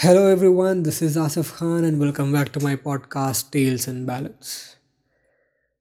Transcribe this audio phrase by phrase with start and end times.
[0.00, 0.84] Hello, everyone.
[0.84, 4.76] This is Asif Khan, and welcome back to my podcast, Tales and Ballads.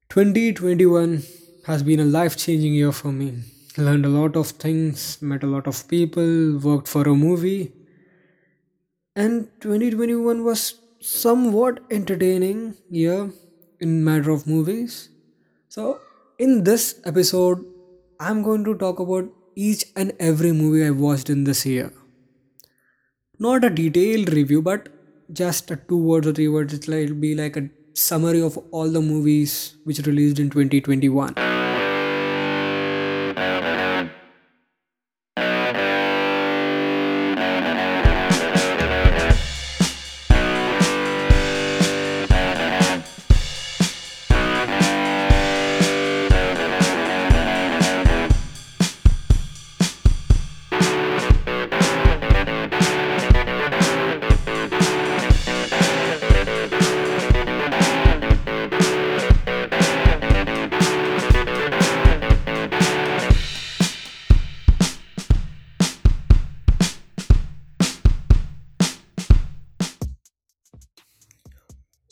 [0.09, 1.21] 2021
[1.67, 3.43] has been a life changing year for me.
[3.77, 7.73] Learned a lot of things, met a lot of people, worked for a movie,
[9.15, 13.29] and 2021 was somewhat entertaining year
[13.79, 15.09] in matter of movies.
[15.69, 15.99] So,
[16.39, 17.63] in this episode,
[18.19, 21.93] I'm going to talk about each and every movie I watched in this year.
[23.39, 24.89] Not a detailed review, but
[25.31, 26.73] just two words or three words.
[26.73, 31.46] It'll be like a summary of all the movies which released in 2021.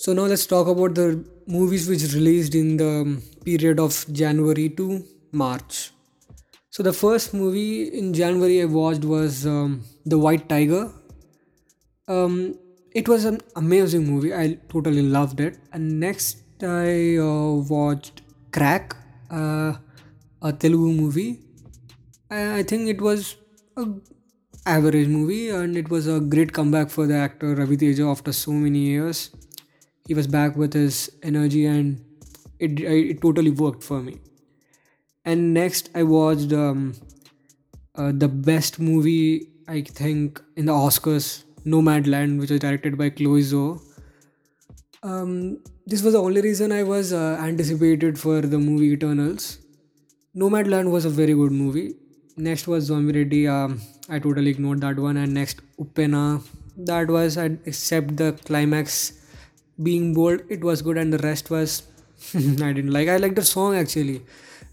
[0.05, 5.03] So now let's talk about the movies which released in the period of January to
[5.31, 5.93] March.
[6.69, 10.91] So the first movie in January I watched was um, The White Tiger.
[12.07, 12.53] Um,
[12.93, 14.31] it was an amazing movie.
[14.31, 15.57] I totally loved it.
[15.73, 18.93] And next I uh, watched Krack,
[19.31, 19.73] uh,
[20.43, 21.39] a Telugu movie.
[22.29, 23.37] I, I think it was
[23.75, 23.87] a
[24.67, 28.51] average movie and it was a great comeback for the actor Ravi Teja after so
[28.51, 29.31] many years.
[30.07, 32.03] He was back with his energy and
[32.59, 34.19] it, it totally worked for me.
[35.23, 36.93] And next I watched um,
[37.95, 43.41] uh, the best movie I think in the Oscars, Nomadland, which was directed by Chloe
[43.41, 43.81] Zhao.
[45.01, 49.59] Um, this was the only reason I was uh, anticipated for the movie Eternals.
[50.35, 51.95] Nomadland was a very good movie.
[52.38, 53.47] Next was Zombie Reddy.
[53.47, 55.17] Um, I totally ignored that one.
[55.17, 56.44] And next Uppena.
[56.77, 59.13] That was I except the climax
[59.81, 60.41] being bold.
[60.50, 61.84] It was good, and the rest was
[62.34, 63.08] I didn't like.
[63.08, 64.22] I liked the song actually.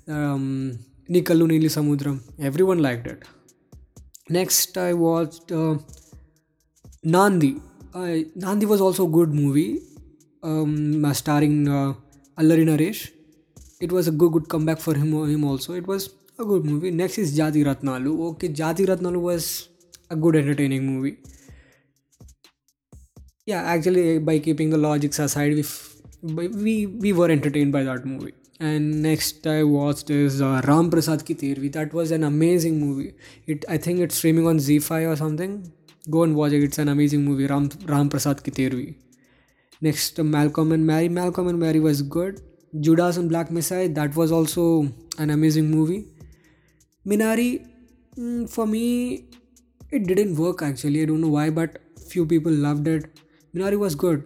[0.08, 2.20] Um, Nikalu Nili Samudram.
[2.40, 3.24] Everyone liked it.
[4.28, 5.76] Next, I watched uh,
[7.04, 7.60] Naandhi.
[7.94, 9.80] Uh, Naandhi was also a good movie,
[10.42, 11.92] um, uh, starring uh,
[12.38, 13.10] Allari Naresh.
[13.80, 15.74] It was a good good comeback for him him also.
[15.74, 16.90] It was a good movie.
[16.90, 18.12] Next is Jathi Ratnalu.
[18.30, 19.68] Okay, Jathi Ratnalu was
[20.10, 21.18] a good entertaining movie.
[23.46, 28.04] Yeah, actually, by keeping the logics aside, we f- we we were entertained by that
[28.06, 28.34] movie.
[28.60, 31.72] And next I watched is uh, Ram Prasad Ki Tervi.
[31.72, 33.14] That was an amazing movie.
[33.46, 35.56] It I think it's streaming on ZEE5 or something.
[36.10, 36.62] Go and watch it.
[36.68, 37.46] It's an amazing movie.
[37.54, 38.94] Ram Ram Prasad Ki Tervi.
[39.80, 41.08] Next, uh, Malcolm and Marie.
[41.08, 42.40] Malcolm and Marie was good.
[42.80, 43.88] Judas and Black Messiah.
[44.00, 44.68] That was also
[45.18, 46.06] an amazing movie.
[47.06, 47.66] Minari,
[48.16, 49.24] mm, for me,
[49.90, 51.02] it didn't work actually.
[51.02, 51.78] I don't know why, but
[52.08, 53.06] few people loved it.
[53.54, 54.24] Minari was good.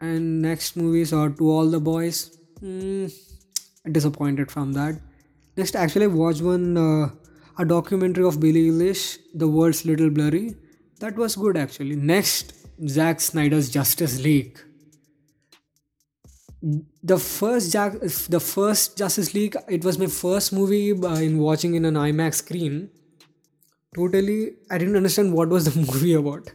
[0.00, 2.36] And next movies are To All the Boys.
[2.62, 3.12] Mm,
[3.90, 5.00] disappointed from that.
[5.56, 7.10] Next, actually, I watched one uh,
[7.58, 10.54] a documentary of Billie Eilish, The World's Little Blurry.
[11.00, 11.96] That was good actually.
[11.96, 12.52] Next,
[12.86, 14.58] Zack Snyder's Justice League.
[17.02, 17.94] The first Jack,
[18.28, 19.56] the first Justice League.
[19.68, 22.90] It was my first movie uh, in watching in an IMAX screen.
[23.94, 26.50] Totally, I didn't understand what was the movie about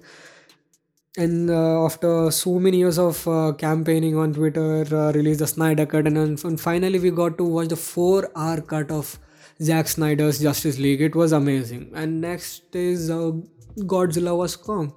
[1.18, 5.86] and uh, after so many years of uh, campaigning on Twitter, uh, released the Snyder
[5.86, 9.18] Cut, and, and finally we got to watch the four-hour cut of
[9.62, 11.02] Zack Snyder's Justice League.
[11.02, 11.92] It was amazing.
[11.96, 13.32] And next is uh,
[13.80, 14.94] Godzilla was Kong.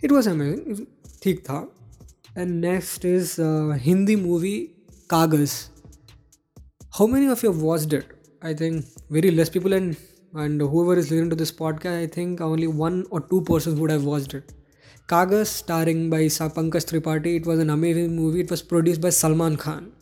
[0.00, 0.70] It was amazing.
[0.70, 0.88] It
[1.22, 1.68] ठीक था.
[2.36, 4.74] And next is uh, Hindi movie
[5.08, 5.68] Kaagaz.
[6.98, 8.06] How many of you have watched it?
[8.42, 9.96] I think very less people and
[10.34, 13.90] and whoever is listening to this podcast, I think only one or two persons would
[13.90, 14.52] have watched it.
[15.08, 18.40] Kaagaz, starring by Pankaj Tripathi, it was an amazing movie.
[18.40, 19.92] It was produced by Salman Khan.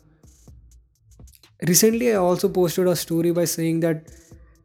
[1.67, 4.05] Recently, I also posted a story by saying that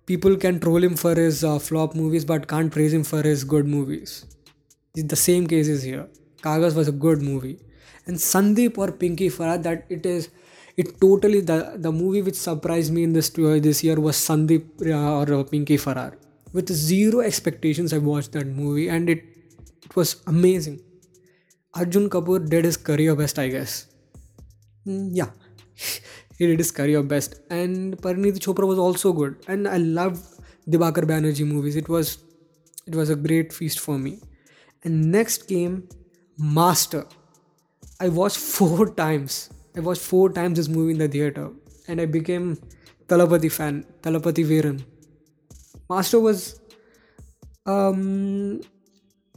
[0.07, 3.45] people can troll him for his uh, flop movies but can't praise him for his
[3.45, 4.25] good movies.
[4.95, 6.09] The same case is here.
[6.43, 7.59] Kaagaz was a good movie.
[8.07, 10.29] And Sandeep or Pinky Faraar, that it is,
[10.77, 14.65] it totally, the, the movie which surprised me in this, uh, this year was Sandeep
[14.87, 16.15] uh, or uh, Pinky Faraar
[16.53, 19.25] With zero expectations, I watched that movie and it,
[19.87, 20.81] it was amazing.
[21.75, 23.87] Arjun Kapoor did his career best, I guess.
[24.87, 25.31] Mm, yeah,
[26.39, 27.41] he did his career best.
[27.51, 29.37] And Parineeti Chopra was also good.
[29.49, 30.23] And I loved
[30.69, 31.77] Dibakar Banerjee movies.
[31.77, 32.19] It was
[32.87, 34.19] it was a great feast for me.
[34.85, 35.89] And next came
[36.39, 37.05] Master.
[38.01, 39.51] I watched four times.
[39.77, 41.51] I watched four times this movie in the theater,
[41.89, 42.57] and I became
[43.09, 43.85] Thalapathy fan.
[44.03, 44.85] Thalapathy Veeran.
[45.91, 46.61] Master was,
[47.67, 48.61] um,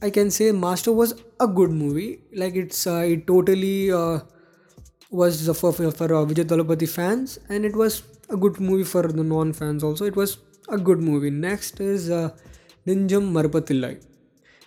[0.02, 2.22] I can say Master was a good movie.
[2.34, 4.20] Like it's, uh, it totally uh,
[5.12, 9.24] was for for, uh, Vijay Thalapathy fans, and it was a good movie for the
[9.24, 10.06] non-fans also.
[10.06, 10.38] It was
[10.70, 11.30] a good movie.
[11.30, 12.30] Next is uh,
[12.88, 14.02] Nenjam Marappathillai.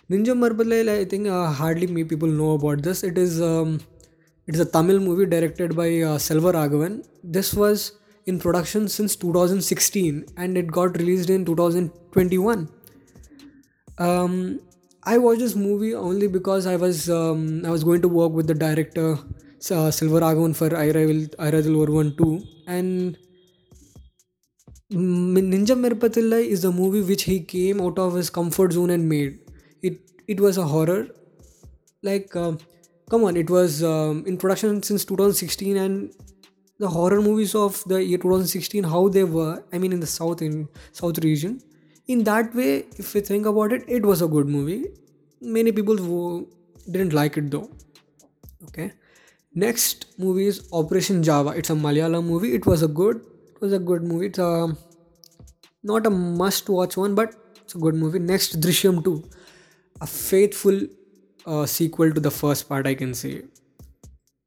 [0.09, 3.03] Nenjam Marappathillai, I think uh, hardly many people know about this.
[3.03, 3.79] It is um,
[4.45, 7.01] it is a Tamil movie directed by uh, Selva.
[7.23, 7.93] This was
[8.25, 12.69] in production since 2016 and it got released in 2021.
[13.97, 14.59] Um,
[15.05, 18.47] I watched this movie only because I was um, I was going to work with
[18.47, 19.13] the director
[19.71, 23.17] uh, Raghavan for Airaval Aayirathil Oruvan 2 and
[24.91, 29.39] Ninja Marpathillai is a movie which he came out of his comfort zone and made.
[29.81, 31.07] It it was a horror.
[32.01, 32.53] Like uh,
[33.09, 36.13] come on, it was um, in production since 2016 and
[36.79, 40.41] the horror movies of the year 2016 how they were I mean in the south
[40.41, 41.61] in south region
[42.07, 44.87] in that way if you think about it it was a good movie.
[45.41, 46.47] Many people
[46.91, 47.69] didn't like it though.
[48.65, 48.91] Okay.
[49.53, 51.51] Next movie is operation java.
[51.51, 52.53] It's a malayalam movie.
[52.55, 54.27] It was a good it was a good movie.
[54.27, 54.75] It's a
[55.83, 58.19] not a must watch one but it's a good movie.
[58.19, 59.23] Next drishyam 2
[60.01, 60.79] a faithful
[61.45, 63.43] uh, sequel to the first part i can say.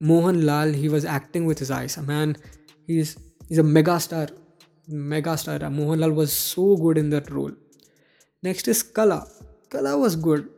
[0.01, 1.97] Mohan lal he was acting with his eyes.
[1.97, 2.37] A man
[2.87, 3.17] he's
[3.49, 4.29] he's a mega star
[4.89, 7.53] mega star mohan lal was so good in that role
[8.43, 9.27] next is kala
[9.71, 10.49] kala was good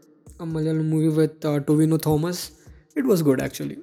[0.41, 2.51] a malayalam movie with uh, tovino thomas
[2.95, 3.79] it was good actually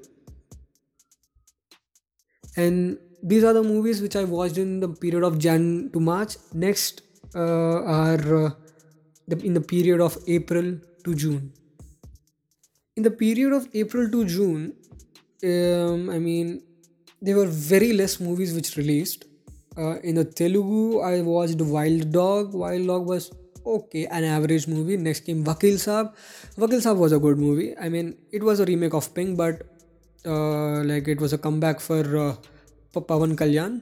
[2.56, 6.38] and these are the movies which I watched in the period of Jan to March.
[6.54, 7.02] Next
[7.34, 8.50] uh, are uh,
[9.28, 11.52] the, in the period of April to June.
[12.96, 14.74] In the period of April to June,
[15.44, 16.62] um, I mean,
[17.22, 19.26] there were very less movies which released.
[19.78, 22.54] Uh, in the Telugu, I watched Wild Dog.
[22.54, 23.32] Wild Dog was
[23.66, 24.96] okay, an average movie.
[24.96, 26.14] Next came Vakeel Saab.
[26.58, 27.76] Vakeel Saab was a good movie.
[27.78, 29.64] I mean, it was a remake of Pink, but
[30.26, 32.36] uh, like it was a comeback for uh,
[32.94, 33.82] Pawan Kalyan.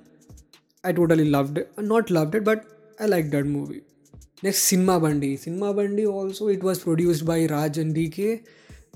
[0.83, 1.71] I totally loved it.
[1.77, 2.65] Not loved it, but
[2.99, 3.81] I liked that movie.
[4.41, 5.37] Next, Cinema Bandi.
[5.37, 8.43] Cinema Bandi also it was produced by Raj and DK,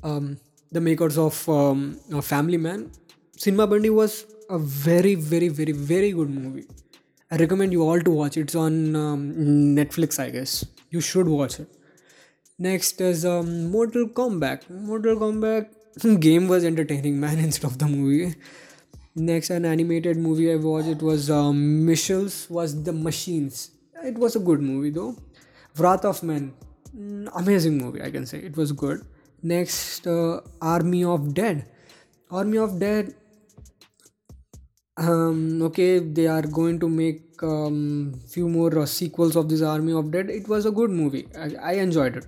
[0.03, 0.37] um,
[0.71, 2.91] the makers of um, Family Man.
[3.37, 6.65] Cinema Bandi was a very, very, very, very good movie.
[7.29, 8.37] I recommend you all to watch.
[8.37, 9.33] It's on um,
[9.75, 10.65] Netflix, I guess.
[10.91, 11.67] You should watch it.
[12.57, 14.69] Next is um, Mortal Kombat.
[14.69, 18.35] Mortal Kombat game was entertaining, man, instead of the movie.
[19.15, 23.71] Next, an animated movie I watched it was um, Mitchells was the Machines.
[24.03, 25.15] It was a good movie though.
[25.77, 26.53] Wrath of Men,
[26.95, 28.37] mm, amazing movie I can say.
[28.39, 29.05] It was good.
[29.43, 31.65] Next, uh, Army of Dead.
[32.31, 33.15] Army of Dead.
[34.97, 39.93] Um, okay, they are going to make um, few more uh, sequels of this Army
[39.93, 40.29] of Dead.
[40.29, 41.27] It was a good movie.
[41.37, 42.25] I, I enjoyed it.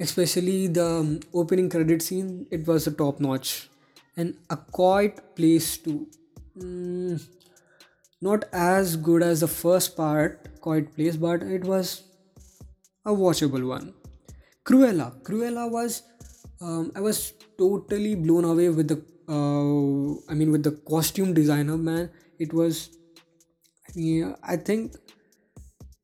[0.00, 2.46] Especially the um, opening credit scene.
[2.50, 3.68] It was a top notch.
[4.16, 6.08] And a quiet place too
[6.58, 7.22] mm,
[8.20, 12.02] not as good as the first part quiet place but it was
[13.04, 13.94] a watchable one.
[14.64, 15.22] Cruella.
[15.22, 16.02] Cruella was
[16.60, 21.76] um, i was totally blown away with the uh, i mean with the costume designer
[21.76, 22.90] man it was
[23.94, 24.94] yeah, i think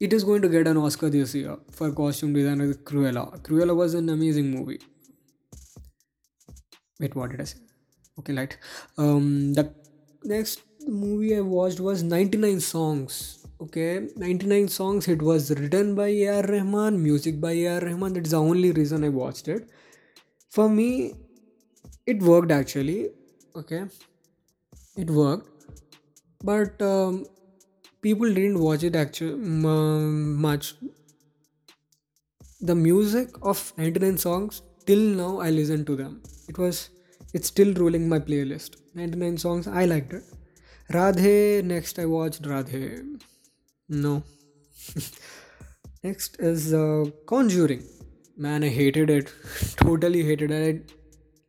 [0.01, 3.41] it is going to get an Oscar this year for costume designer Cruella.
[3.43, 4.81] Cruella was an amazing movie.
[7.01, 7.59] Wait, what did I say?
[8.19, 8.59] Okay, light.
[8.99, 9.73] Um, the
[10.25, 13.47] next movie I watched was 99 Songs.
[13.61, 15.09] Okay, 99 Songs.
[15.09, 16.43] It was written by A.R.
[16.43, 17.81] Rahman, music by A.R.
[17.81, 18.13] Rahman.
[18.15, 19.69] That is the only reason I watched it.
[20.51, 21.15] For me,
[22.07, 23.11] it worked actually.
[23.57, 23.85] Okay,
[24.97, 25.49] it worked,
[26.43, 27.25] but um,
[28.03, 30.75] people didn't watch it actually much.
[32.61, 36.23] The music of 99 songs till now i listen to them.
[36.49, 36.91] It was
[37.33, 38.77] it's still ruling my playlist.
[38.95, 40.23] 99 songs i liked it.
[40.91, 43.21] Radhe next i watched radhe.
[43.89, 44.23] No.
[46.05, 47.83] Next is uh, conjuring.
[48.37, 49.33] Man i hated it.
[49.77, 50.93] Totally hated it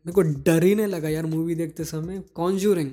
[0.05, 2.91] मेरे को डर ही नहीं लगा यार movie देखते समय। Conjuring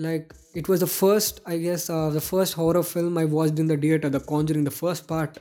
[0.00, 3.82] like it was the first I guess the first horror film I watch in the
[3.82, 5.38] theatre the Conjuring the first part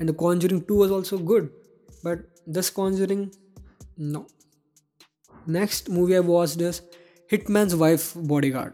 [0.00, 1.48] and the Conjuring two was also good
[2.04, 2.18] but
[2.48, 3.28] this Conjuring
[4.00, 4.26] no
[5.48, 6.82] next movie I watch this
[7.50, 8.16] my wife
[8.50, 8.72] bodyguard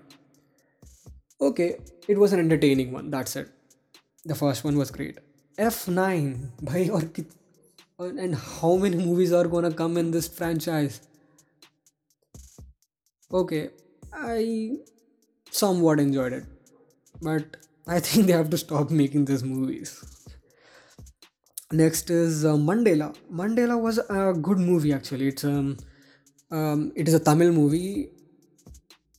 [1.42, 1.76] okay
[2.10, 3.46] it was an entertaining one that's it
[4.28, 5.20] the first one was great
[5.60, 7.30] F nine भाई, और कित
[8.00, 11.00] and how many movies are gonna come in this franchise
[13.32, 13.70] okay
[14.12, 14.72] i
[15.50, 16.44] somewhat enjoyed it
[17.20, 17.56] but
[17.86, 20.04] i think they have to stop making these movies.
[21.72, 23.12] Next is uh, mandela.
[23.32, 25.28] Mandela was a good movie actually.
[25.28, 25.76] It's um,
[26.52, 28.10] um it is a tamil movie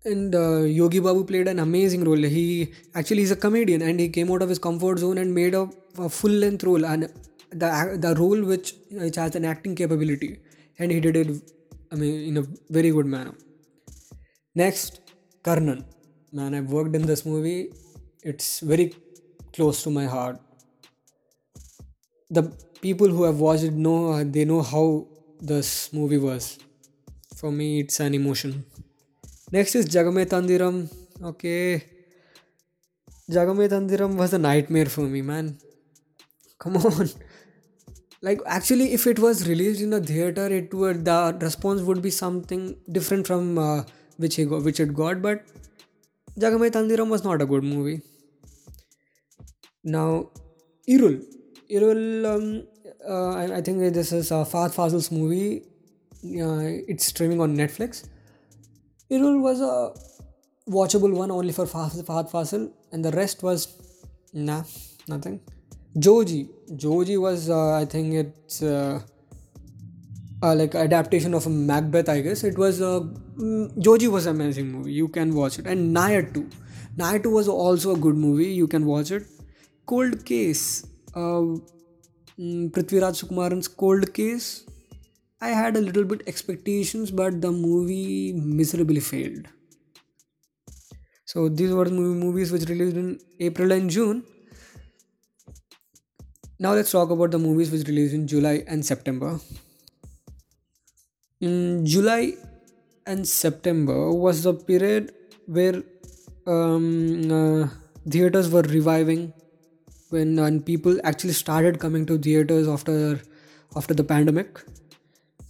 [0.06, 2.24] and uh, yogi babu played an amazing role.
[2.38, 5.54] He actually is a comedian and he came out of his comfort zone and made
[5.54, 7.10] a, a full length role and
[7.52, 10.40] the the role which, which has an acting capability
[10.80, 11.28] and he did it
[11.92, 13.34] i mean in a very good manner
[14.62, 15.02] next
[15.48, 15.80] karnan
[16.38, 17.72] man i've worked in this movie.
[18.30, 18.94] It's very
[19.54, 20.40] close to my heart.
[22.30, 22.44] The
[22.82, 25.08] people who have watched it know they know how
[25.40, 26.58] this movie was.
[27.36, 28.66] For me it's an emotion.
[29.52, 30.76] Next is jagame thandhiram.
[31.32, 31.84] Okay.
[33.30, 35.58] Jagame thandhiram was a nightmare for me man.
[36.60, 37.10] Come on.
[38.22, 42.10] Like actually if it was released in a theater it would the response would be
[42.10, 43.84] something different from uh,
[44.18, 45.44] which he got, which it got but
[46.40, 48.02] Jagame Thandhiram was not a good movie
[49.84, 50.30] now
[50.90, 51.24] Irul
[51.72, 52.68] Irul um,
[53.08, 55.64] uh, I, I, think this is uh, Fahadh Faasil's movie
[56.26, 56.62] uh,
[56.94, 58.08] it's streaming on Netflix
[59.12, 59.94] Irul was a
[60.70, 63.68] watchable one only for Fahadh Faasil and the rest was
[64.34, 64.64] nah
[65.08, 65.40] nothing
[66.00, 66.50] Joji.
[66.76, 69.02] Joji was, uh, I think it's uh,
[70.44, 72.10] uh, like adaptation of a Macbeth.
[72.10, 72.80] I guess it was.
[72.80, 74.94] Mm, Joji was amazing movie.
[74.94, 75.68] You can watch it.
[75.68, 76.52] And Nayattu.
[76.98, 78.52] Nayar 2 was also a good movie.
[78.52, 79.28] You can watch it.
[79.86, 80.88] Cold Case.
[81.14, 81.60] Uh,
[82.40, 84.66] mm, Prithviraj Sukumaran's Cold Case.
[85.40, 89.48] I had a little bit expectations, but the movie miserably failed.
[91.26, 94.24] So these were the movies which released in April and June.
[96.58, 99.40] Now let's talk about the movies which released in July and September.
[101.40, 102.34] In July
[103.08, 105.14] and September was the period
[105.46, 105.84] where
[106.46, 107.68] um, uh,
[108.10, 109.34] theaters were reviving
[110.10, 113.20] when uh, people actually started coming to theaters after
[113.76, 114.60] after the pandemic.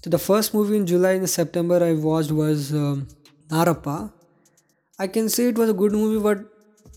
[0.03, 3.07] So the first movie in July and September I watched was um,
[3.49, 4.11] Narappa.
[4.99, 6.39] I can say it was a good movie, but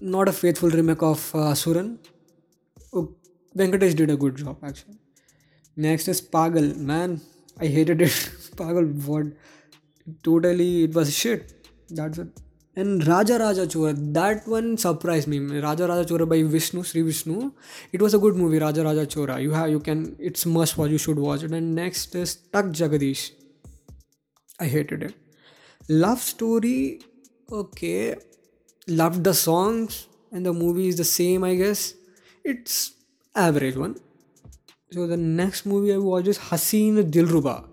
[0.00, 1.98] not a faithful remake of uh, Asuran.
[3.56, 4.98] Venkatesh did a good job actually.
[5.76, 6.76] Next is Paagal.
[6.76, 7.20] Man,
[7.58, 8.10] I hated it.
[8.56, 9.26] Pagal, what?
[10.22, 11.68] Totally, it was shit.
[11.88, 12.28] That's it.
[12.76, 15.38] And Raja Raja Chora, that one surprised me.
[15.60, 17.52] Raja Raja Chora by Vishnu, Sree Vishnu.
[17.92, 19.42] It was a good movie, Raja Raja Chora.
[19.42, 20.90] You have, you can, it's must watch.
[20.90, 21.50] You should watch it.
[21.50, 23.32] And next is Tuck Jagadish.
[24.60, 25.14] I hated it.
[25.88, 27.00] Love story,
[27.50, 28.16] okay.
[28.86, 31.94] Loved the songs, and the movie is the same, I guess.
[32.44, 32.92] It's
[33.34, 33.96] average one.
[34.92, 37.69] So the next movie I watched is Haseen Dilruba.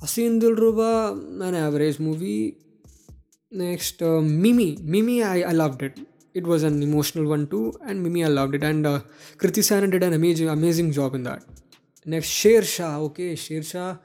[0.00, 0.90] Haseen Dilruba,
[1.42, 2.56] an average movie.
[3.50, 4.78] Next, uh, Mimi.
[4.82, 5.98] Mimi, I, I loved it.
[6.34, 8.62] It was an emotional one too, and Mimi, I loved it.
[8.62, 9.00] And uh,
[9.38, 11.42] Kriti Sanon did an amazing, amazing job in that.
[12.06, 12.98] Next, Sher Shah.
[13.08, 13.96] Okay, Sher Shah.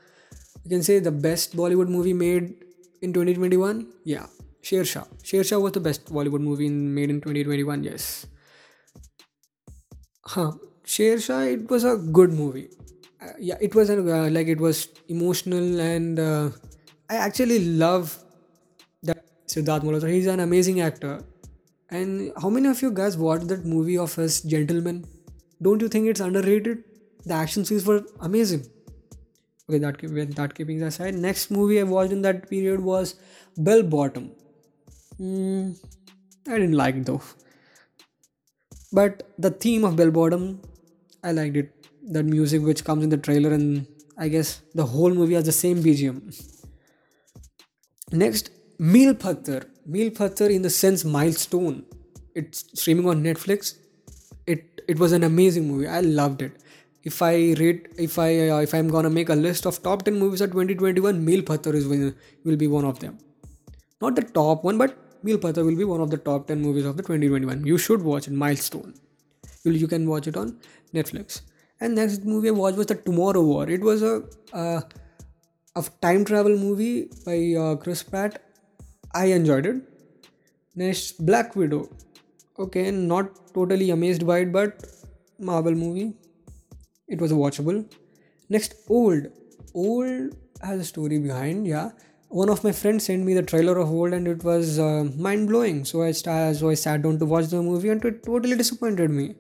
[0.63, 2.55] You can say the best Bollywood movie made
[3.01, 3.85] in 2021.
[4.03, 4.25] Yeah,
[4.62, 5.03] Sher Shah.
[5.23, 7.83] Sher Shah was the best Bollywood movie made in 2021.
[7.83, 8.25] Yes.
[10.25, 10.53] Huh.
[10.85, 12.69] Sher Shah, it was a good movie.
[13.24, 16.50] Uh, yeah, it was uh, like it was emotional, and uh,
[17.10, 18.18] I actually love
[19.03, 20.12] that Sidharth Malhotra.
[20.12, 21.24] He's an amazing actor.
[21.89, 25.06] And how many of you guys watched that movie of his Gentleman?
[25.62, 26.84] Don't you think it's underrated?
[27.25, 28.65] The action scenes were amazing.
[29.70, 30.01] Okay, that
[30.36, 33.15] that keeping aside, next movie I watched in that period was
[33.58, 34.32] Bell Bottom.
[35.20, 35.77] Mm,
[36.48, 37.22] I didn't like it though.
[38.92, 40.62] But the theme of Bell Bottom
[41.24, 41.82] I liked it.
[42.12, 45.51] That music which comes in the trailer, and I guess the whole movie has the
[45.51, 46.17] same BGM.
[48.12, 49.65] Next, Meel Patthar.
[49.86, 51.86] Meel Patthar in the sense milestone.
[52.36, 53.77] It's streaming on Netflix.
[54.45, 55.88] It it was an amazing movie.
[55.88, 56.57] I loved it.
[57.03, 60.19] If I rate, if I uh, if I'm gonna make a list of top ten
[60.19, 63.17] movies of 2021, Meel Patthar is will be one of them.
[64.01, 66.86] Not the top one, but Meel Patthar will be one of the top 10 movies
[66.86, 67.65] of the 2021.
[67.65, 68.93] You should watch it, Milestone.
[69.63, 70.60] You, you can watch it on
[70.93, 71.41] Netflix.
[71.83, 73.69] And next movie I watched was the Tomorrow War.
[73.69, 74.23] It was a
[74.53, 74.81] uh,
[75.75, 78.41] a time travel movie by uh, Chris Pratt.
[79.13, 79.81] I enjoyed it.
[80.75, 81.81] Next, Black Widow.
[82.57, 84.85] Okay, not totally amazed by it, but
[85.39, 86.13] Marvel movie.
[87.09, 87.85] It was watchable.
[88.47, 89.27] Next, Old.
[89.73, 91.67] Old has a story behind.
[91.67, 91.89] Yeah,
[92.29, 95.49] one of my friends sent me the trailer of Old, and it was uh, mind
[95.49, 95.83] blowing.
[95.83, 99.35] So I so I sat down to watch the movie, and it totally disappointed me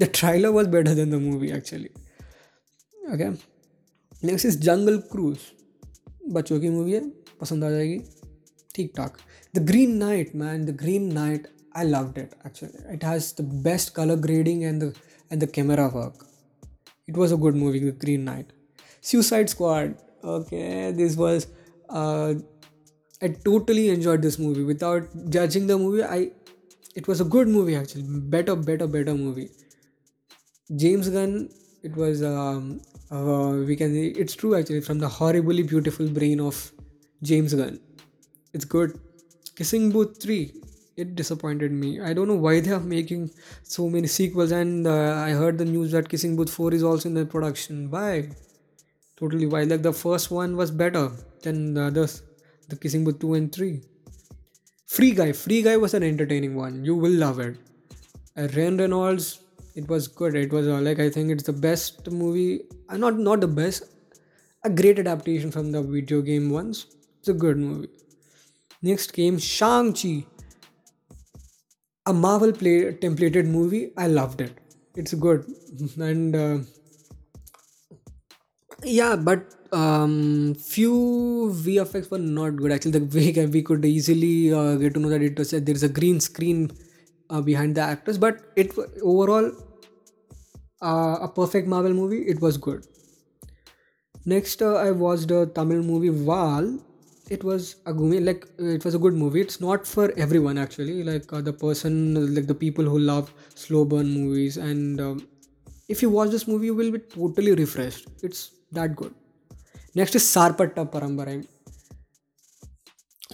[0.00, 1.92] the trailer was better than the movie actually
[3.14, 3.32] okay
[4.24, 5.38] next is jungle cruise
[6.32, 7.00] बच्चों की movie है
[7.40, 7.98] पसंद आ जाएगी
[8.74, 9.16] ठीक ठाक
[9.56, 13.94] the Green Knight man the Green Knight I loved it actually it has the best
[13.94, 14.92] colour grading and the
[15.32, 16.26] and the camera work
[17.08, 18.50] it was a good movie the green knight
[19.04, 19.94] suicide squad
[20.32, 21.46] okay this was
[22.00, 22.34] uh,
[23.22, 26.20] i totally enjoyed this movie without judging the movie i
[27.00, 29.48] it was a good movie actually better better better movie
[30.73, 31.49] james gunn
[31.83, 32.81] it was um,
[33.11, 36.71] uh, we can it's true actually from the horribly beautiful brain of
[37.21, 37.79] james gunn.
[38.53, 38.99] It's good.
[39.55, 40.53] Kissing booth 3
[40.97, 41.99] it disappointed me.
[41.99, 43.31] I don't know why they are making
[43.63, 47.09] so many sequels and uh, i heard the news that kissing booth 4 is also
[47.09, 47.91] in the production.
[47.91, 48.29] Why?
[49.17, 49.63] Totally why?
[49.63, 51.11] Like the first one was better
[51.43, 52.23] than the others
[52.69, 53.81] the kissing booth 2 and 3
[54.87, 55.31] free guy.
[55.31, 56.83] Free guy was an entertaining one.
[56.83, 57.57] You will love it.
[58.37, 59.39] Uh, Ryan Reynolds
[59.75, 60.35] it was good.
[60.35, 63.83] It was uh, like i think it's the best movie uh, not not the best
[64.63, 66.87] a great adaptation from the video game ones.
[67.19, 67.89] It's a good movie.
[68.81, 70.25] Next came shang-chi
[72.05, 73.91] a marvel play templated movie.
[73.97, 74.59] I loved it.
[74.95, 75.45] It's good.
[75.99, 76.57] And uh,
[78.83, 82.71] yeah but um few vfx were not good.
[82.71, 85.83] Actually the way we could easily uh, get to know that it was there is
[85.83, 86.71] a green screen
[87.29, 89.51] uh, behind the actors but it overall
[90.81, 92.85] uh, a perfect marvel movie it was good.
[94.31, 96.65] Next uh, i watched a tamil movie vaazhl
[97.35, 98.41] it was a movie like
[98.77, 99.41] it was a good movie.
[99.45, 100.97] It's not for everyone actually.
[101.11, 101.93] Like uh, the person
[102.35, 105.17] like the people who love slow burn movies and um,
[105.95, 108.07] if you watch this movie you will be totally refreshed.
[108.23, 108.41] It's
[108.79, 109.13] that good.
[110.01, 111.39] Next is sarpatta parambarai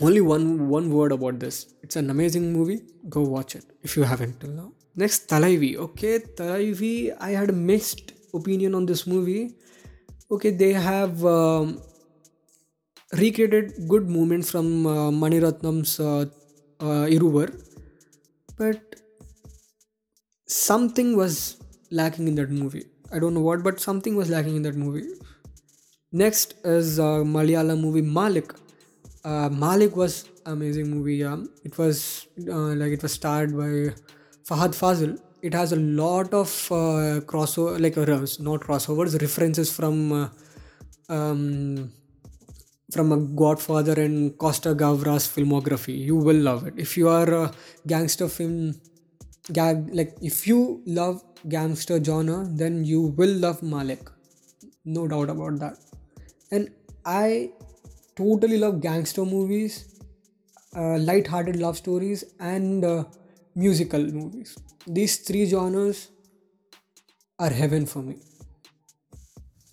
[0.02, 1.74] only one one word about this.
[1.82, 2.82] It's an amazing movie.
[3.10, 4.70] Go watch it if you haven't till now
[5.04, 6.98] next thalaivii okay thalaivii
[7.30, 8.08] i had a mixed
[8.40, 9.44] opinion on this movie
[10.36, 11.80] okay they have um,
[13.14, 16.26] recreated good moments from uh, Maniratnam's uh,
[16.80, 17.50] uh, Iruvar,
[18.58, 18.96] but
[20.48, 21.58] something was
[21.92, 22.86] lacking in that movie.
[23.12, 25.08] I don't know what, but something was lacking in that movie.
[26.14, 28.54] Next is uh, Malayalam movie Malik.
[29.24, 31.18] Uh, Malik was amazing movie.
[31.18, 33.94] Yeah, it was uh, like it was starred by
[34.50, 35.20] Fahadh Faasil.
[35.42, 38.06] It has a lot of uh, crossover, like uh,
[38.44, 40.12] not crossovers, references from.
[40.12, 40.30] Uh,
[41.10, 41.92] um,
[42.94, 45.98] from a Godfather and Costa Gavras filmography.
[45.98, 46.74] You will love it.
[46.78, 47.52] If you are a
[47.88, 48.76] gangster film,
[49.52, 54.10] gag like if you love gangster genre, then you will love Malik.
[54.86, 55.78] No doubt about that.
[56.52, 56.70] And
[57.06, 57.52] I
[58.22, 59.78] totally love gangster movies,
[60.76, 63.04] uh, light-hearted love stories, and uh,
[63.56, 64.58] musical movies.
[64.88, 66.10] These three genres
[67.40, 68.18] are heaven for me.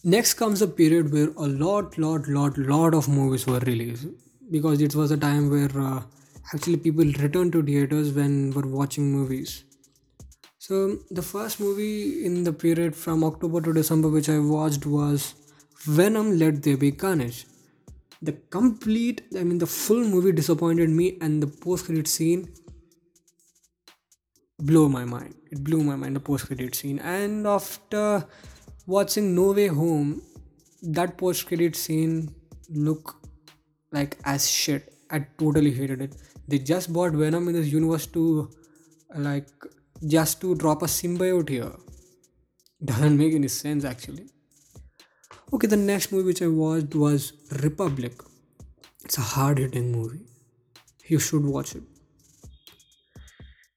[0.04, 4.06] Next comes a period where a lot, lot, lot, lot of movies were released
[4.50, 6.02] because it was a time where uh,
[6.54, 9.64] actually people returned to theaters when were watching movies.
[10.58, 15.34] So the first movie in the period from October to December which I watched was
[15.84, 17.46] Venom Let There Be Carnage.
[18.20, 22.48] The complete, I mean, the full movie disappointed me, and the post credit scene
[24.58, 25.34] blew my mind.
[25.50, 26.16] It blew my mind.
[26.16, 28.26] The post credit scene, and after
[28.86, 30.22] watching No Way Home,
[30.82, 32.34] that post credit scene
[32.68, 33.16] look
[33.92, 34.92] like as shit.
[35.10, 36.16] I totally hated it.
[36.46, 38.50] They just bought Venom in this universe to
[39.14, 39.48] like
[40.06, 41.72] just to drop a symbiote here.
[42.84, 44.28] Doesn't make any sense actually.
[45.52, 47.32] Okay, the next movie which I watched was
[47.62, 48.12] Republic.
[49.04, 50.20] It's a hard hitting movie.
[51.06, 51.82] You should watch it.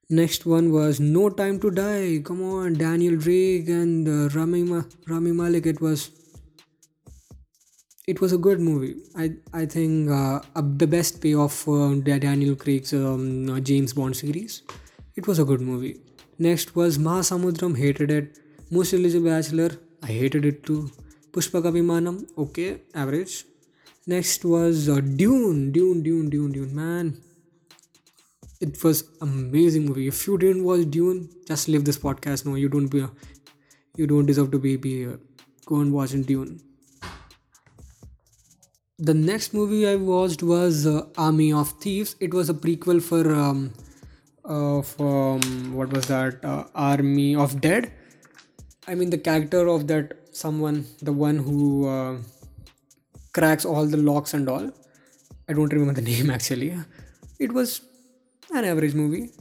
[0.10, 2.20] Next one was No Time to Die.
[2.24, 5.66] Come on, Daniel Craig and uh, Rami, Ma- Rami Malek.
[5.66, 6.12] It was
[8.08, 8.96] it was a good movie.
[9.16, 10.42] I I think uh,
[10.84, 14.64] the best payoff for Daniel Craig's um, uh, James Bond series.
[15.16, 15.96] It was a good movie.
[16.38, 17.78] Next was Mahasamudram.
[17.78, 18.40] Hated it.
[18.70, 19.70] Most Eligible Bachelor.
[20.04, 20.92] I hated it too.
[21.32, 22.28] Pushpaka Vimanam.
[22.38, 23.46] Okay, average.
[24.08, 25.72] Next was uh, Dune.
[25.72, 26.02] Dune.
[26.04, 26.30] Dune.
[26.30, 26.52] Dune.
[26.52, 26.76] Dune.
[26.76, 27.18] Man,
[28.60, 30.08] it was amazing movie.
[30.08, 32.46] If you didn't watch Dune, just leave this podcast.
[32.46, 33.06] No, you don't be.
[33.98, 35.20] You don't deserve to be, be here.
[35.66, 36.60] Go and watch Dune
[39.02, 42.16] the next movie I watched was uh, Army of Thieves.
[42.20, 43.74] It was a prequel for um,
[44.46, 47.92] of um, what was that uh, Army of Dead.
[48.88, 52.18] I mean the character of that someone, the one who uh,
[53.34, 54.72] cracks all the locks and all.
[55.48, 56.78] I don't remember the name actually.
[57.40, 57.82] It was
[58.54, 59.32] an average movie.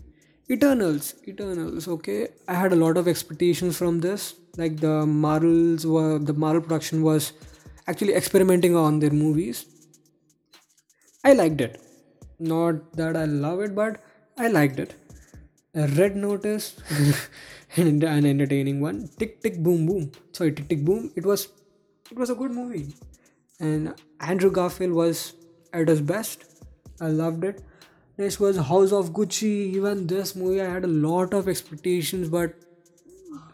[0.50, 1.86] Eternals, Eternals.
[1.86, 4.34] Okay, I had a lot of expectations from this.
[4.56, 7.32] Like the Marvels were, the Marvel production was
[7.86, 9.64] actually experimenting on their movies.
[11.24, 11.80] I liked it.
[12.38, 14.02] Not that I love it, but
[14.36, 14.94] I liked it.
[15.74, 16.76] Red Notice,
[17.76, 19.08] an entertaining one.
[19.18, 20.10] Tick Tick Boom Boom.
[20.32, 21.12] Sorry, Tick Tick Boom.
[21.14, 21.48] It was,
[22.10, 22.94] it was a good movie,
[23.60, 25.34] and Andrew Garfield was
[25.72, 26.44] at his best.
[27.00, 27.62] I loved it.
[28.18, 29.52] Next was House of Gucci.
[29.76, 32.54] Even this movie, I had a lot of expectations, but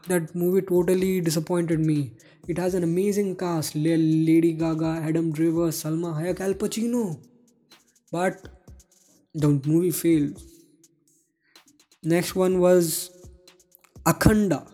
[0.09, 2.13] that movie totally disappointed me.
[2.49, 7.19] It has an amazing cast: Lady Gaga, Adam Driver, Salma Hayek, Al Pacino.
[8.11, 8.49] But
[9.35, 10.41] the movie failed.
[12.03, 13.11] Next one was
[14.07, 14.67] Akhanda.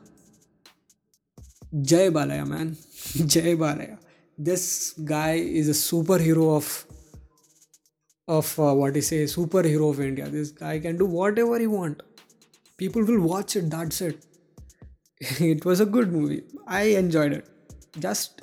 [1.82, 2.76] Jai Balayya, man.
[3.26, 3.98] Jai Balayya.
[4.38, 6.86] This guy is a superhero of
[8.28, 10.28] of uh, what is say superhero of India.
[10.28, 12.02] This guy can do whatever he want.
[12.76, 13.70] People will watch it.
[13.70, 14.24] That's it.
[15.20, 16.42] it was a good movie.
[16.66, 17.48] I enjoyed it.
[17.98, 18.42] Just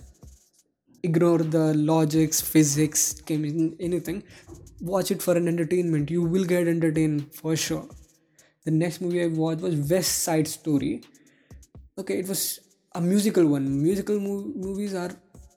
[1.04, 4.23] ignore the logics, physics, anything.
[4.82, 6.10] Watch it for an entertainment.
[6.10, 7.88] You will get entertained for sure.
[8.69, 11.01] The next movie I watched was West Side Story.
[11.97, 12.60] Okay, it was
[12.93, 13.82] a musical one.
[13.82, 15.10] Musical mov- movies are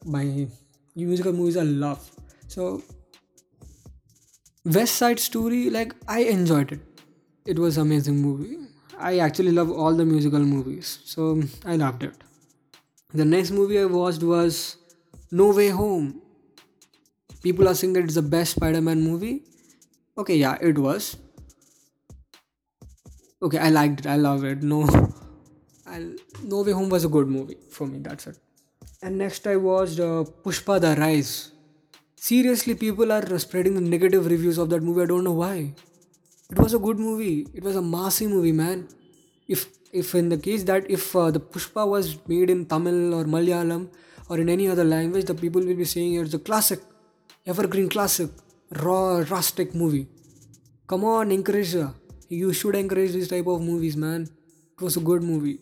[0.07, 0.47] my
[0.97, 2.11] musical movies I love.
[2.49, 2.83] So
[4.65, 6.81] West Side Story, like I enjoyed it.
[7.45, 8.57] It was amazing movie.
[8.99, 12.15] I actually love all the musical movies, so um, I loved it.
[13.13, 14.77] The next movie I watched was
[15.31, 16.23] No Way Home.
[17.43, 19.43] People are saying that it's the best Spider-Man movie.
[20.17, 21.17] Okay, yeah, it was.
[23.43, 24.07] Okay, I liked it.
[24.07, 24.63] I love it.
[24.63, 24.83] No,
[25.87, 27.99] I'll, No Way Home was a good movie for me.
[27.99, 28.39] That's it.
[29.03, 31.53] And next I watched uh, Pushpa the Rise
[32.25, 35.55] seriously people are spreading the negative reviews of that movie i don't know why
[36.53, 38.85] it was a good movie it was a massive movie man
[39.55, 39.65] if
[40.01, 43.83] if in the case that if uh, the pushpa was made in tamil or malayalam
[44.29, 46.85] or in any other language the people will be saying it's a classic
[47.55, 48.31] evergreen classic
[48.85, 49.03] raw
[49.35, 50.07] rustic movie
[50.87, 51.91] come on encourage uh,
[52.41, 55.59] you should encourage this type of movies man it was a good movie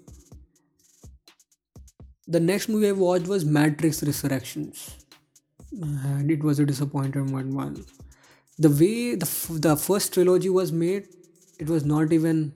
[2.37, 4.85] the next movie i watched was matrix resurrections
[5.72, 7.85] and it was a disappointing one.
[8.59, 11.09] The way the, the first trilogy was made,
[11.59, 12.52] it was not even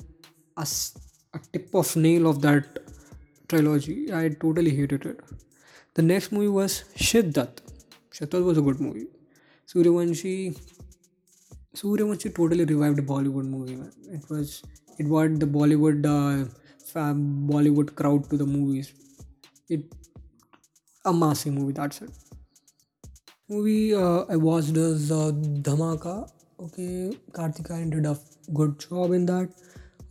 [0.56, 0.66] a,
[1.32, 2.78] a tip of nail of that
[3.48, 4.12] trilogy.
[4.12, 5.20] I totally hated it.
[5.94, 7.60] The next movie was Shiddat.
[8.10, 9.06] Shiddat was a good movie.
[9.66, 10.58] Suryavanshi
[11.74, 13.76] Suryavanshi totally revived Bollywood movie.
[13.76, 13.92] Man.
[14.10, 14.62] It was
[14.98, 16.48] it brought the Bollywood uh,
[17.52, 18.92] Bollywood crowd to the movies.
[19.68, 19.92] It
[21.04, 21.72] a massive movie.
[21.72, 22.10] That's it
[23.48, 25.32] movie uh, I watched is uh,
[25.68, 26.28] Dhamaka.
[26.60, 28.18] Okay, Karthika did a
[28.54, 29.50] good job in that.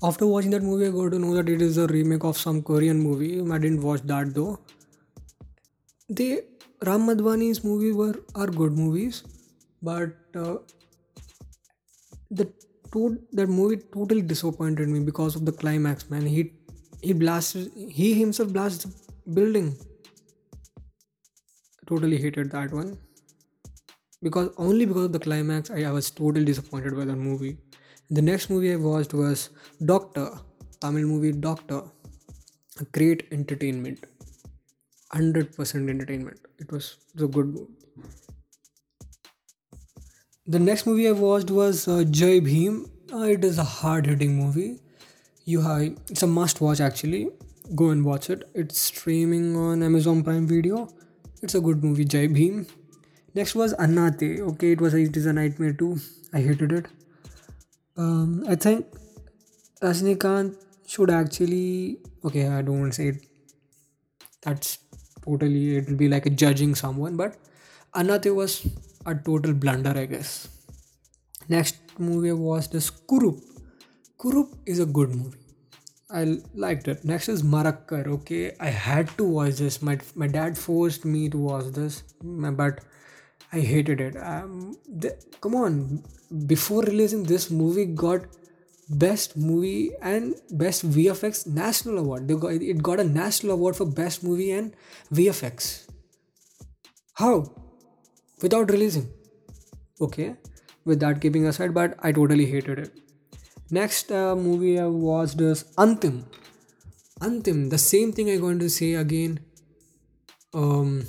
[0.04, 2.62] After watching that movie, I got to know that it is a remake of some
[2.62, 3.39] Korean movie.
[3.39, 4.60] I didn't watch that though.
[6.10, 6.41] They
[6.86, 9.23] Ram Madhvani's movies were are good movies,
[9.82, 10.58] but uh,
[12.39, 12.46] the
[12.93, 16.10] to- that movie totally disappointed me because of the climax.
[16.10, 16.41] Man, he
[17.02, 19.69] he blasted he himself blasted the building.
[21.88, 22.98] Totally hated that one.
[24.22, 27.58] Because only because of the climax I, I was totally disappointed by the movie.
[28.10, 29.50] The next movie i watched was
[29.93, 30.28] doctor
[30.82, 31.82] tamil movie doctor.
[32.82, 34.06] A great entertainment.
[35.12, 36.39] 100% entertainment.
[36.58, 37.83] It was, it was a good movie
[40.45, 44.79] the next movie i watched was uh, jai bhim uh, it is a hard-hitting movie
[45.45, 47.29] you have it's a must watch actually
[47.75, 50.88] go and watch it it's streaming on amazon prime video
[51.41, 52.65] it's a good movie jai bhim
[53.36, 54.39] Next was Annaatthe.
[54.39, 55.97] Okay, it was a, it is a nightmare too.
[56.34, 56.86] I hated it.
[57.97, 58.86] Um, I think
[59.82, 61.97] Rajnikant should actually.
[62.23, 63.25] Okay, I don't want to say it.
[64.43, 64.77] That's
[65.25, 65.77] totally.
[65.77, 67.38] It will be like judging someone, but
[67.95, 68.67] Annaatthe was
[69.06, 70.48] a total blunder, I guess.
[71.50, 73.42] Next movie was this Kurup.
[74.20, 75.38] Kurup is a good movie.
[76.10, 77.04] I liked it.
[77.04, 78.08] Next is Marakkar.
[78.08, 79.82] Okay, I had to watch this.
[79.82, 82.82] My my dad forced me to watch this, but
[83.52, 84.16] I hated it.
[84.18, 86.04] Um, the, come on,
[86.48, 88.26] before releasing this movie, got
[88.89, 92.28] best movie and best VFX national award.
[92.28, 94.74] They got it got a national award for best movie and
[95.12, 95.88] VFX.
[97.13, 97.62] How?
[98.43, 99.10] Without releasing.
[100.01, 100.36] Okay,
[100.86, 102.91] with that keeping aside, but I totally hated it.
[103.71, 106.25] Next uh, movie I watched is Antim.
[107.21, 109.39] Antim, the same thing I'm going to say again.
[110.53, 111.06] Um,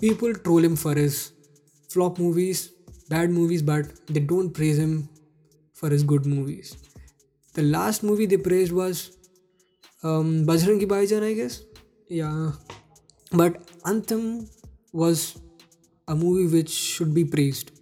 [0.00, 1.32] people troll him for his
[1.88, 2.70] flop movies,
[3.10, 5.08] bad movies, but they don't praise him
[5.74, 6.76] for his good movies.
[7.54, 9.16] The last movie they praised was
[10.04, 11.62] um, Bajrangi Bhaijaan, I guess.
[12.08, 12.52] Yeah,
[13.32, 14.48] but Antim
[14.92, 15.38] was
[16.08, 17.72] a movie which should be praised.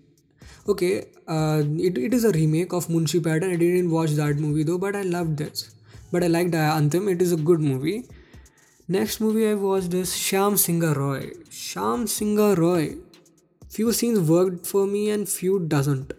[0.66, 3.52] Okay, uh, it, it is a remake of Mulshi Pattern.
[3.52, 5.74] I didn't watch that movie though, but I loved this.
[6.10, 7.10] But I liked Antim.
[7.10, 8.04] It is a good movie.
[8.88, 11.30] Next movie I watched is Shyam Singha Roy.
[11.50, 12.96] Shyam Singha Roy.
[13.68, 16.12] Few scenes worked for me and few doesn't.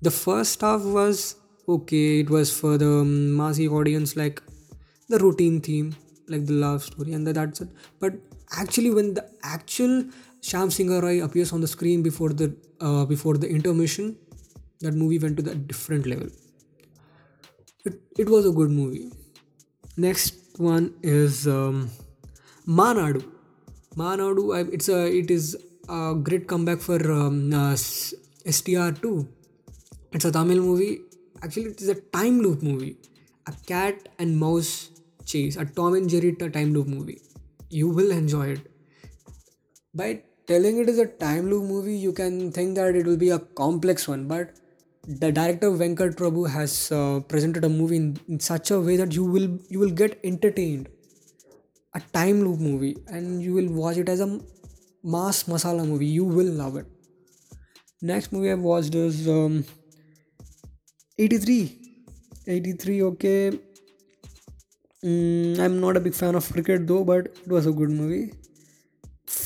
[0.00, 1.36] The first half was
[1.68, 2.20] okay.
[2.20, 4.42] It was for the massy audience, like
[5.08, 5.94] the routine theme,
[6.28, 7.68] like the love story, and that's it.
[8.00, 8.14] But
[8.50, 10.04] actually, when the actual
[10.42, 14.16] Shyam Singha Roy appears on the screen before the uh, before the intermission,
[14.80, 16.28] that movie went to that different level.
[17.84, 19.12] It, it was a good movie.
[19.96, 21.90] Next one is um,
[22.66, 23.24] Maanadu.
[23.96, 25.56] Maanadu, I, it's a it is
[25.88, 29.28] a great comeback for um, uh, STR2.
[30.12, 31.02] It's a Tamil movie.
[31.42, 32.96] Actually, it is a time loop movie.
[33.46, 34.90] A cat and mouse
[35.24, 35.56] chase.
[35.56, 37.20] A Tom and Jerry time loop movie.
[37.70, 38.68] You will enjoy it.
[39.94, 43.30] By telling it is a time loop movie, you can think that it will be
[43.30, 44.50] a complex one, but
[45.06, 49.14] the director Venkat Prabhu has uh, presented a movie in, in such a way that
[49.14, 50.88] you will you will get entertained.
[51.94, 54.40] A time loop movie, and you will watch it as a
[55.04, 56.06] mass masala movie.
[56.06, 56.86] You will love it.
[58.00, 59.64] Next movie I've watched is um,
[61.18, 61.78] 83.
[62.46, 63.58] 83, okay.
[65.04, 68.32] Mm, I'm not a big fan of cricket though, but it was a good movie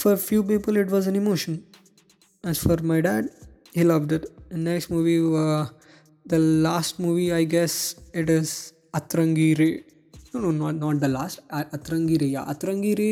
[0.06, 1.54] for few people it was an emotion.
[2.50, 3.30] As for my dad
[3.76, 4.26] he loved it.
[4.50, 5.66] Next movie uh,
[6.32, 7.74] the last movie i guess
[8.20, 8.50] it is
[8.98, 9.70] atrangi re.
[10.32, 12.28] No no not, not the last uh, atrangi re.
[12.36, 13.08] Yeah atrangi re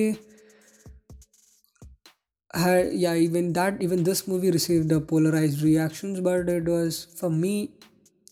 [2.63, 7.55] had, yeah even that even this movie received polarized reactions but it was for me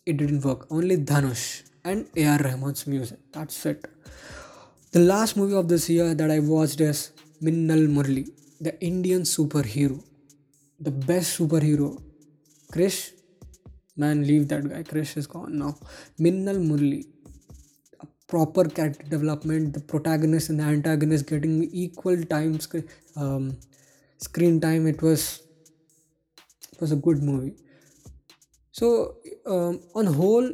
[0.06, 0.68] it didn't work.
[0.70, 1.46] Only dhanush
[1.84, 3.18] and ar rahman's music.
[3.32, 3.90] That's it.
[4.92, 8.24] The last movie of this year that i watched is Minnal Murali,
[8.66, 10.00] the Indian superhero,
[10.78, 12.00] the best superhero.
[12.72, 13.10] Krrish,
[13.96, 14.82] man, leave that guy.
[14.84, 15.74] Krrish is gone now.
[16.18, 17.04] Minnal Murali,
[18.00, 19.74] a proper character development.
[19.74, 23.58] The protagonist and the antagonist getting equal time screen, um,
[24.18, 24.86] screen time.
[24.86, 25.42] It was
[26.72, 27.56] it was a good movie.
[28.70, 30.48] So um, on whole,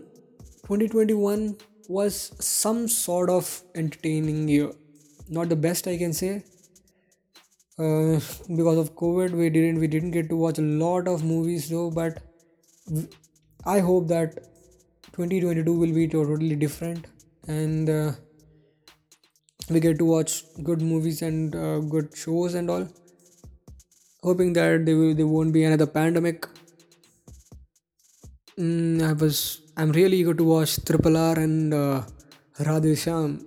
[0.69, 1.57] 2021
[1.89, 4.73] was some sort of entertaining year.
[5.29, 6.45] Not the best I can say,
[7.79, 8.19] uh,
[8.59, 11.91] because of covid we didn't we didn't get to watch a lot of movies though
[11.91, 12.19] but
[13.65, 14.35] i hope that
[15.13, 17.07] 2022 will be totally different
[17.47, 18.13] and uh,
[19.71, 22.87] we get to watch good movies and uh, good shows and all
[24.23, 26.47] hoping that there, will, there won't be another pandemic
[28.59, 32.03] mm, i was i'm really eager to watch triple r and uh,
[32.69, 33.45] radhe Shyam.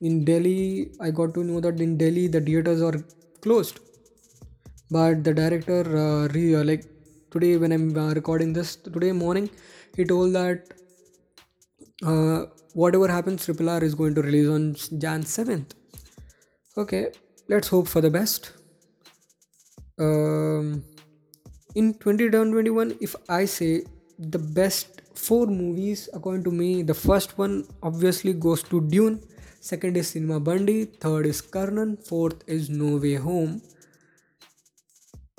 [0.00, 2.98] in delhi i got to know that in delhi the theaters are
[3.40, 3.80] closed.
[4.90, 6.84] But the director uh, re, uh, like
[7.32, 9.48] today when i'm uh, recording this today morning
[9.96, 10.72] he told that
[12.10, 12.40] uh,
[12.82, 14.64] whatever happens triple r is going to release on
[15.04, 15.76] jan 7th
[16.82, 17.04] okay
[17.48, 18.52] let's hope for the best.
[19.98, 20.84] Um,
[21.74, 23.82] in 2021 if i say
[24.18, 29.20] the best four movies according to me the first one obviously goes to dune
[29.60, 33.62] second is Cinema Bandi, third is Karnan, fourth is No Way Home.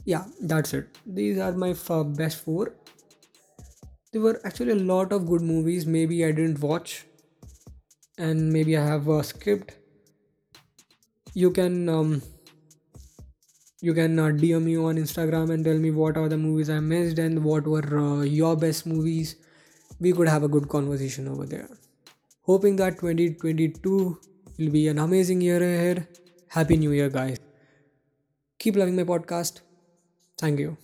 [0.06, 0.98] Yeah, that's it.
[1.06, 2.74] These are my f- best four.
[4.12, 5.88] There were actually a lot of good movies.
[5.88, 7.06] Maybe I didn't watch,
[8.18, 9.76] and maybe I have uh, skipped.
[11.34, 12.22] You can um,
[13.82, 16.80] you can uh, DM me on Instagram and tell me what are the movies I
[16.80, 19.36] missed and what were uh, your best movies.
[20.00, 21.70] We could have a good conversation over there.
[22.52, 24.20] Hoping that 2022
[24.60, 26.08] will be an amazing year ahead.
[26.50, 27.38] Happy New Year, guys.
[28.60, 29.62] Keep loving my podcast.
[30.38, 30.76] Thank you.